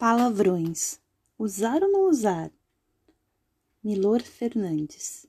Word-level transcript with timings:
Palavrões. 0.00 0.98
Usar 1.38 1.82
ou 1.82 1.92
não 1.92 2.08
usar? 2.08 2.50
Milor 3.84 4.22
Fernandes. 4.22 5.26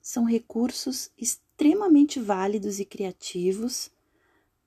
São 0.00 0.22
recursos 0.24 1.10
extremamente 1.18 2.20
válidos 2.20 2.78
e 2.78 2.84
criativos 2.84 3.90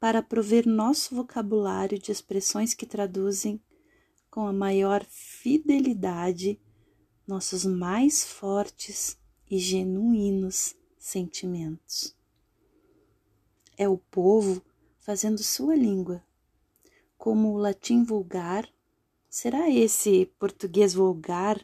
para 0.02 0.22
prover 0.22 0.68
nosso 0.68 1.16
vocabulário 1.16 1.98
de 1.98 2.12
expressões 2.12 2.74
que 2.74 2.86
traduzem 2.86 3.58
com 4.30 4.46
a 4.46 4.52
maior 4.52 5.06
fidelidade 5.06 6.60
nossos 7.26 7.64
mais 7.64 8.22
fortes 8.22 9.18
e 9.50 9.58
genuínos 9.58 10.76
sentimentos. 11.00 12.14
É 13.78 13.88
o 13.88 13.98
povo 13.98 14.62
fazendo 15.00 15.42
sua 15.42 15.74
língua 15.74 16.22
como 17.28 17.52
o 17.52 17.58
latim 17.58 18.06
vulgar, 18.06 18.66
será 19.30 19.70
esse 19.70 20.32
português 20.40 20.94
vulgar 20.94 21.62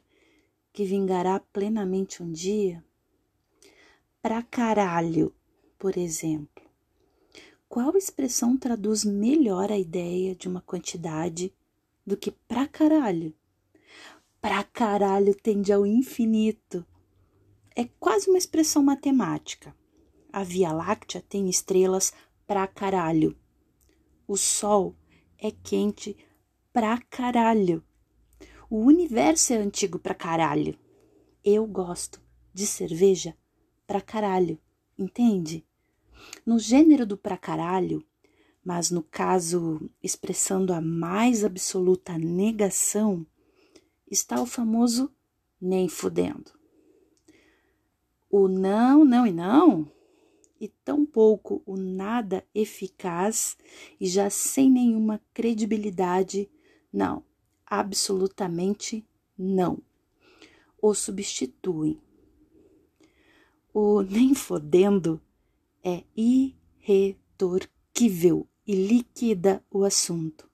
que 0.73 0.83
vingará 0.83 1.39
plenamente 1.39 2.21
um 2.21 2.29
dia? 2.29 2.83
Pra 4.21 4.43
caralho, 4.43 5.33
por 5.79 5.97
exemplo. 5.97 6.65
Qual 7.69 7.95
expressão 7.95 8.57
traduz 8.57 9.05
melhor 9.05 9.71
a 9.71 9.77
ideia 9.77 10.35
de 10.35 10.49
uma 10.49 10.59
quantidade 10.59 11.53
do 12.05 12.17
que 12.17 12.31
pra 12.31 12.67
caralho? 12.67 13.33
Pra 14.41 14.65
caralho 14.65 15.33
tende 15.33 15.71
ao 15.71 15.85
infinito. 15.85 16.85
É 17.73 17.85
quase 18.01 18.29
uma 18.29 18.37
expressão 18.37 18.83
matemática. 18.83 19.73
A 20.29 20.43
Via 20.43 20.73
Láctea 20.73 21.23
tem 21.29 21.49
estrelas 21.49 22.11
pra 22.45 22.67
caralho. 22.67 23.33
O 24.27 24.35
Sol 24.35 24.93
é 25.43 25.51
quente 25.51 26.15
pra 26.71 26.97
caralho. 26.97 27.83
O 28.69 28.77
universo 28.77 29.51
é 29.51 29.57
antigo 29.57 29.99
pra 29.99 30.15
caralho. 30.15 30.79
Eu 31.43 31.67
gosto 31.67 32.21
de 32.53 32.65
cerveja 32.65 33.35
pra 33.85 33.99
caralho, 33.99 34.57
entende? 34.97 35.67
No 36.45 36.57
gênero 36.57 37.05
do 37.05 37.17
pra 37.17 37.37
caralho, 37.37 38.05
mas 38.63 38.89
no 38.89 39.03
caso 39.03 39.89
expressando 40.01 40.71
a 40.71 40.79
mais 40.79 41.43
absoluta 41.43 42.17
negação, 42.17 43.27
está 44.09 44.41
o 44.41 44.45
famoso 44.45 45.13
nem 45.59 45.89
fudendo. 45.89 46.53
O 48.29 48.47
não, 48.47 49.03
não 49.03 49.27
e 49.27 49.33
não 49.33 49.91
e 50.63 50.69
tampouco 50.85 51.61
o 51.65 51.75
nada 51.75 52.45
eficaz 52.55 53.57
e 53.99 54.07
já 54.07 54.29
sem 54.29 54.71
nenhuma 54.71 55.19
credibilidade, 55.33 56.49
não, 56.91 57.21
absolutamente 57.65 59.05
não. 59.37 59.79
O 60.81 60.93
substituem. 60.93 61.99
O 63.73 64.03
nem 64.03 64.33
fodendo 64.39 65.21
é 65.83 66.05
irretorquível 66.15 68.47
e 68.65 68.73
liquida 68.73 69.61
o 69.69 69.83
assunto. 69.83 70.49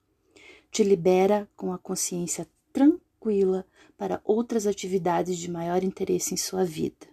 Te 0.72 0.84
libera 0.84 1.48
com 1.56 1.72
a 1.72 1.78
consciência 1.78 2.48
tranquila 2.74 3.64
para 3.96 4.20
outras 4.24 4.66
atividades 4.66 5.38
de 5.38 5.52
maior 5.52 5.84
interesse 5.84 6.34
em 6.34 6.38
sua 6.38 6.66
vida. 6.66 7.09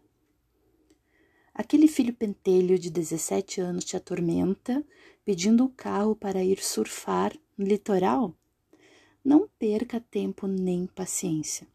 Aquele 1.59 1.89
filho 1.89 2.13
pentelho 2.13 2.79
de 2.79 2.91
17 2.91 3.63
anos 3.63 3.83
te 3.83 3.97
atormenta, 3.97 4.85
pedindo 5.25 5.65
o 5.65 5.71
carro 5.71 6.15
para 6.15 6.45
ir 6.45 6.63
surfar 6.63 7.35
no 7.57 7.65
litoral? 7.65 8.37
Não 9.25 9.49
perca 9.59 9.99
tempo 9.99 10.47
nem 10.47 10.87
paciência. 10.87 11.67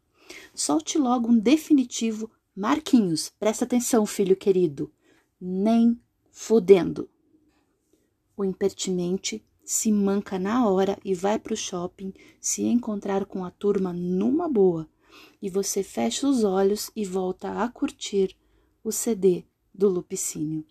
Solte 0.54 0.98
logo 0.98 1.28
um 1.28 1.36
definitivo 1.36 2.30
Marquinhos, 2.54 3.32
presta 3.40 3.64
atenção, 3.64 4.06
filho 4.06 4.36
querido. 4.36 4.88
Nem 5.40 6.00
fudendo. 6.30 7.10
O 8.36 8.44
impertinente 8.44 9.44
se 9.64 9.90
manca 9.90 10.38
na 10.38 10.64
hora 10.68 10.96
e 11.04 11.12
vai 11.12 11.40
para 11.40 11.54
o 11.54 11.56
shopping 11.56 12.14
se 12.40 12.62
encontrar 12.62 13.26
com 13.26 13.44
a 13.44 13.50
turma 13.50 13.92
numa 13.92 14.48
boa. 14.48 14.88
E 15.42 15.50
você 15.50 15.82
fecha 15.82 16.28
os 16.28 16.44
olhos 16.44 16.88
e 16.94 17.04
volta 17.04 17.64
a 17.64 17.68
curtir 17.68 18.36
o 18.84 18.92
CD 18.92 19.44
do 19.74 19.88
Lupicínio. 19.88 20.64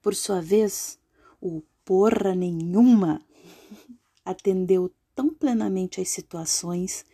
Por 0.00 0.14
sua 0.14 0.40
vez, 0.40 0.98
o 1.40 1.62
porra 1.84 2.34
nenhuma 2.34 3.20
atendeu 4.24 4.92
tão 5.14 5.32
plenamente 5.32 6.00
às 6.00 6.08
situações 6.08 7.04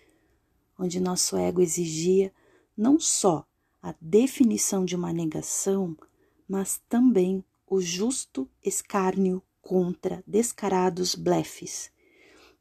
onde 0.78 1.00
nosso 1.00 1.36
ego 1.36 1.60
exigia 1.60 2.32
não 2.76 3.00
só 3.00 3.44
a 3.82 3.94
definição 4.00 4.84
de 4.84 4.94
uma 4.94 5.12
negação, 5.12 5.96
mas 6.48 6.80
também 6.88 7.44
o 7.66 7.80
justo 7.80 8.48
escárnio 8.64 9.42
contra 9.60 10.22
descarados 10.26 11.14
blefes, 11.14 11.90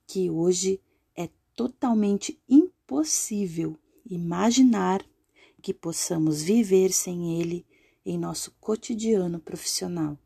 que 0.06 0.30
hoje 0.30 0.82
é 1.16 1.30
totalmente 1.56 2.42
impossível 2.50 3.78
imaginar 4.06 5.06
que 5.68 5.74
possamos 5.74 6.42
viver 6.42 6.94
sem 6.94 7.42
ele 7.42 7.68
em 8.06 8.18
nosso 8.18 8.56
cotidiano 8.58 9.38
profissional. 9.38 10.18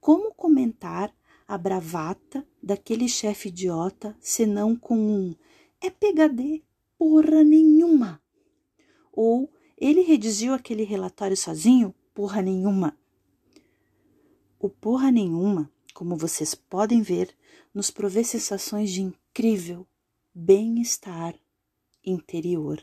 Como 0.00 0.32
comentar 0.32 1.14
a 1.46 1.58
bravata 1.58 2.48
daquele 2.62 3.06
chefe 3.10 3.50
idiota 3.50 4.16
senão 4.18 4.74
com 4.74 4.96
um 4.96 5.36
é 5.82 5.90
PHD 5.90 6.64
porra 6.96 7.44
nenhuma? 7.44 8.22
Ou 9.12 9.52
ele 9.76 10.00
redigiu 10.00 10.54
aquele 10.54 10.82
relatório 10.82 11.36
sozinho? 11.36 11.94
Porra 12.14 12.40
nenhuma. 12.40 12.98
O 14.58 14.70
porra 14.70 15.12
nenhuma, 15.12 15.70
como 15.92 16.16
vocês 16.16 16.54
podem 16.54 17.02
ver, 17.02 17.36
nos 17.74 17.90
provê 17.90 18.24
sensações 18.24 18.90
de 18.90 19.02
incrível 19.02 19.86
bem-estar 20.34 21.38
interior. 22.02 22.82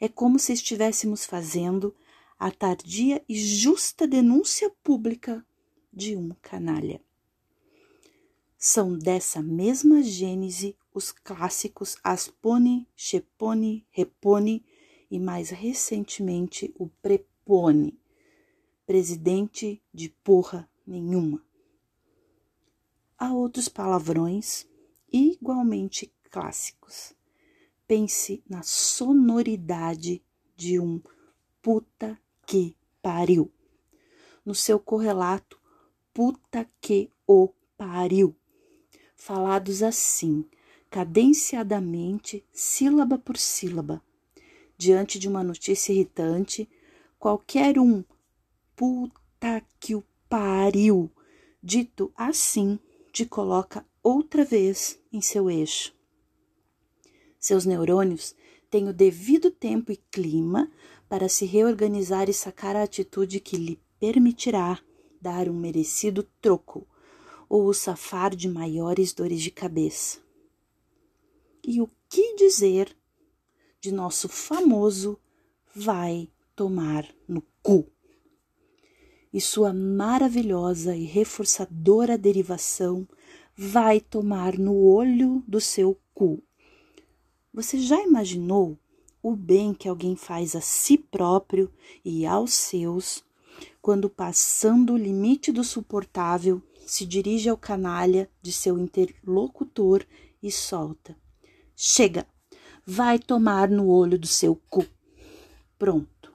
É 0.00 0.08
como 0.08 0.38
se 0.38 0.52
estivéssemos 0.52 1.24
fazendo 1.24 1.94
a 2.38 2.52
tardia 2.52 3.24
e 3.28 3.36
justa 3.36 4.06
denúncia 4.06 4.70
pública 4.82 5.44
de 5.92 6.16
um 6.16 6.30
canalha. 6.40 7.02
São 8.56 8.96
dessa 8.96 9.42
mesma 9.42 10.02
gênese 10.02 10.76
os 10.94 11.10
clássicos 11.10 11.96
Aspone, 12.02 12.86
Chepone, 12.94 13.84
Repone 13.90 14.64
e 15.10 15.18
mais 15.18 15.50
recentemente 15.50 16.72
o 16.78 16.88
Prepone, 16.88 17.98
presidente 18.86 19.82
de 19.92 20.08
porra 20.08 20.68
nenhuma. 20.86 21.44
Há 23.18 23.32
outros 23.32 23.68
palavrões 23.68 24.64
igualmente 25.12 26.12
clássicos 26.30 27.17
pense 27.88 28.44
na 28.46 28.62
sonoridade 28.62 30.22
de 30.54 30.78
um 30.78 31.00
puta 31.62 32.18
que 32.46 32.76
pariu. 33.00 33.50
No 34.44 34.54
seu 34.54 34.78
correlato, 34.78 35.58
puta 36.12 36.68
que 36.80 37.10
o 37.26 37.48
pariu. 37.78 38.36
Falados 39.16 39.82
assim, 39.82 40.44
cadenciadamente, 40.90 42.44
sílaba 42.52 43.18
por 43.18 43.38
sílaba. 43.38 44.02
Diante 44.76 45.18
de 45.18 45.26
uma 45.26 45.42
notícia 45.42 45.92
irritante, 45.92 46.68
qualquer 47.18 47.78
um 47.78 48.04
puta 48.76 49.64
que 49.80 49.94
o 49.94 50.04
pariu, 50.28 51.10
dito 51.62 52.12
assim, 52.14 52.78
te 53.12 53.24
coloca 53.24 53.84
outra 54.02 54.44
vez 54.44 55.00
em 55.12 55.20
seu 55.20 55.50
eixo. 55.50 55.97
Seus 57.38 57.64
neurônios 57.64 58.34
têm 58.70 58.88
o 58.88 58.92
devido 58.92 59.50
tempo 59.50 59.92
e 59.92 59.96
clima 59.96 60.70
para 61.08 61.28
se 61.28 61.44
reorganizar 61.44 62.28
e 62.28 62.34
sacar 62.34 62.76
a 62.76 62.82
atitude 62.82 63.40
que 63.40 63.56
lhe 63.56 63.80
permitirá 63.98 64.78
dar 65.20 65.48
um 65.48 65.54
merecido 65.54 66.22
troco 66.40 66.86
ou 67.48 67.66
o 67.66 67.74
safar 67.74 68.34
de 68.34 68.48
maiores 68.48 69.12
dores 69.12 69.40
de 69.40 69.50
cabeça. 69.50 70.18
E 71.66 71.80
o 71.80 71.90
que 72.08 72.36
dizer 72.36 72.96
de 73.80 73.92
nosso 73.92 74.28
famoso 74.28 75.18
vai 75.74 76.28
tomar 76.54 77.08
no 77.26 77.42
cu? 77.62 77.86
E 79.32 79.40
sua 79.40 79.72
maravilhosa 79.72 80.96
e 80.96 81.04
reforçadora 81.04 82.16
derivação 82.18 83.06
vai 83.56 84.00
tomar 84.00 84.58
no 84.58 84.76
olho 84.76 85.42
do 85.46 85.60
seu 85.60 86.00
cu. 86.14 86.42
Você 87.58 87.76
já 87.80 88.00
imaginou 88.00 88.78
o 89.20 89.34
bem 89.34 89.74
que 89.74 89.88
alguém 89.88 90.14
faz 90.14 90.54
a 90.54 90.60
si 90.60 90.96
próprio 90.96 91.68
e 92.04 92.24
aos 92.24 92.54
seus 92.54 93.24
quando, 93.82 94.08
passando 94.08 94.92
o 94.92 94.96
limite 94.96 95.50
do 95.50 95.64
suportável, 95.64 96.62
se 96.86 97.04
dirige 97.04 97.48
ao 97.48 97.56
canalha 97.56 98.30
de 98.40 98.52
seu 98.52 98.78
interlocutor 98.78 100.06
e 100.40 100.52
solta: 100.52 101.16
Chega, 101.74 102.28
vai 102.86 103.18
tomar 103.18 103.68
no 103.68 103.88
olho 103.88 104.16
do 104.16 104.28
seu 104.28 104.54
cu. 104.70 104.86
Pronto. 105.76 106.32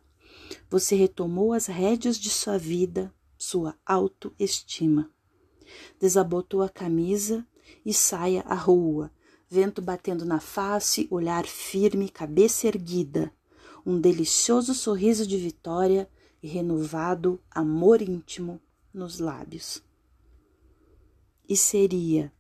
Você 0.70 0.94
retomou 0.94 1.54
as 1.54 1.68
rédeas 1.68 2.20
de 2.20 2.30
sua 2.30 2.58
vida, 2.58 3.14
sua 3.38 3.78
autoestima. 3.86 5.10
Desabotou 5.98 6.62
a 6.62 6.68
camisa 6.68 7.48
e 7.86 7.94
saia 7.94 8.42
à 8.42 8.56
rua, 8.56 9.10
vento 9.54 9.84
batendo 9.84 10.26
na 10.26 10.40
face, 10.40 11.08
olhar 11.12 11.46
firme, 11.46 12.10
cabeça 12.10 12.66
erguida, 12.66 13.32
um 13.86 14.02
delicioso 14.02 14.74
sorriso 14.74 15.28
de 15.28 15.38
vitória 15.38 16.10
e 16.42 16.48
renovado 16.48 17.40
amor 17.52 18.02
íntimo 18.02 18.60
nos 18.92 19.20
lábios. 19.20 19.84
E 21.48 21.56
seria 21.56 22.34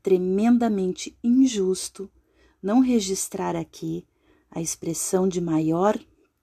tremendamente 0.00 1.18
injusto 1.24 2.08
não 2.62 2.78
registrar 2.78 3.56
aqui 3.56 4.06
a 4.48 4.62
expressão 4.62 5.26
de 5.26 5.40
maior 5.40 5.98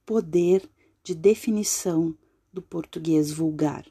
poder 0.06 0.70
de 1.02 1.16
definição 1.16 2.14
do 2.52 2.62
português 2.62 3.31
vulgar. 3.31 3.86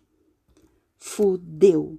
Fudeu. 0.98 1.98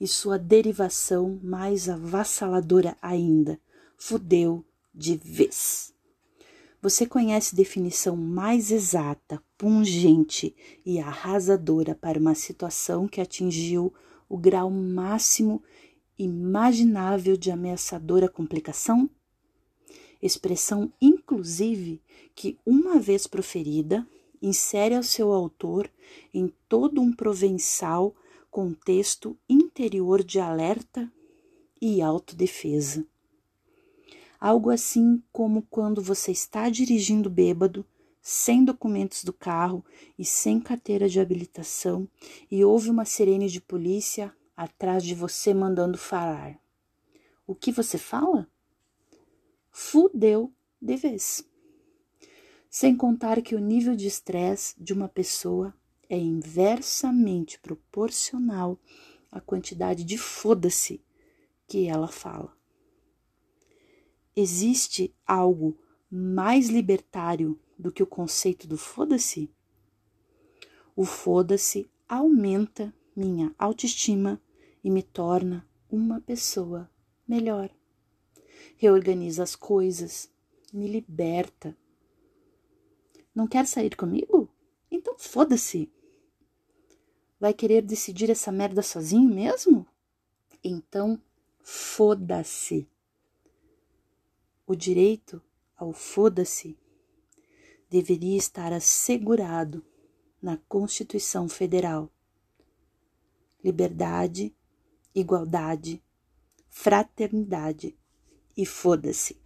E 0.00 0.06
sua 0.06 0.38
derivação 0.38 1.40
mais 1.42 1.88
avassaladora 1.88 2.96
ainda, 3.02 3.60
fudeu 3.96 4.64
de 4.94 5.16
vez. 5.16 5.92
Você 6.80 7.04
conhece 7.04 7.56
definição 7.56 8.16
mais 8.16 8.70
exata, 8.70 9.42
pungente 9.56 10.54
e 10.86 11.00
arrasadora 11.00 11.94
para 11.94 12.20
uma 12.20 12.36
situação 12.36 13.08
que 13.08 13.20
atingiu 13.20 13.92
o 14.28 14.36
grau 14.36 14.70
máximo 14.70 15.60
imaginável 16.16 17.36
de 17.36 17.50
ameaçadora 17.50 18.28
complicação? 18.28 19.10
Expressão, 20.22 20.92
inclusive, 21.00 22.00
que, 22.34 22.56
uma 22.64 23.00
vez 23.00 23.26
proferida, 23.26 24.06
insere 24.40 24.94
ao 24.94 25.02
seu 25.02 25.32
autor 25.32 25.90
em 26.32 26.52
todo 26.68 27.00
um 27.00 27.12
provençal 27.12 28.14
contexto 28.50 29.36
interior 29.78 30.24
de 30.24 30.40
alerta 30.40 31.08
e 31.80 32.02
autodefesa. 32.02 33.06
Algo 34.40 34.70
assim 34.70 35.22
como 35.30 35.62
quando 35.70 36.02
você 36.02 36.32
está 36.32 36.68
dirigindo 36.68 37.30
bêbado, 37.30 37.86
sem 38.20 38.64
documentos 38.64 39.22
do 39.22 39.32
carro 39.32 39.84
e 40.18 40.24
sem 40.24 40.58
carteira 40.58 41.08
de 41.08 41.20
habilitação, 41.20 42.08
e 42.50 42.64
ouve 42.64 42.90
uma 42.90 43.04
sirene 43.04 43.48
de 43.48 43.60
polícia 43.60 44.34
atrás 44.56 45.04
de 45.04 45.14
você 45.14 45.54
mandando 45.54 45.96
falar. 45.96 46.60
O 47.46 47.54
que 47.54 47.70
você 47.70 47.96
fala? 47.96 48.50
Fudeu 49.70 50.52
de 50.82 50.96
vez. 50.96 51.48
Sem 52.68 52.96
contar 52.96 53.40
que 53.42 53.54
o 53.54 53.60
nível 53.60 53.94
de 53.94 54.08
estresse 54.08 54.74
de 54.76 54.92
uma 54.92 55.08
pessoa 55.08 55.72
é 56.08 56.18
inversamente 56.18 57.60
proporcional 57.60 58.76
à 59.30 59.40
quantidade 59.40 60.04
de 60.04 60.16
foda-se 60.16 61.04
que 61.66 61.86
ela 61.86 62.08
fala. 62.08 62.56
Existe 64.34 65.14
algo 65.26 65.76
mais 66.10 66.68
libertário 66.68 67.58
do 67.78 67.92
que 67.92 68.02
o 68.02 68.06
conceito 68.06 68.66
do 68.66 68.78
foda-se? 68.78 69.50
O 70.96 71.04
foda-se 71.04 71.90
aumenta 72.08 72.94
minha 73.14 73.54
autoestima 73.58 74.40
e 74.82 74.90
me 74.90 75.02
torna 75.02 75.68
uma 75.90 76.20
pessoa 76.20 76.90
melhor. 77.26 77.70
Reorganiza 78.76 79.42
as 79.42 79.54
coisas, 79.54 80.30
me 80.72 80.88
liberta. 80.88 81.76
Não 83.34 83.46
quer 83.46 83.66
sair 83.66 83.96
comigo? 83.96 84.48
Então 84.90 85.16
foda-se. 85.18 85.92
Vai 87.38 87.54
querer 87.54 87.82
decidir 87.82 88.30
essa 88.30 88.50
merda 88.50 88.82
sozinho 88.82 89.28
mesmo? 89.32 89.86
Então 90.62 91.20
foda-se. 91.62 92.88
O 94.66 94.74
direito 94.74 95.42
ao 95.76 95.92
foda-se 95.92 96.76
deveria 97.88 98.36
estar 98.36 98.72
assegurado 98.72 99.84
na 100.42 100.56
Constituição 100.68 101.48
Federal. 101.48 102.10
Liberdade 103.64 104.54
igualdade, 105.14 106.02
fraternidade 106.68 107.96
e 108.56 108.64
foda-se. 108.64 109.40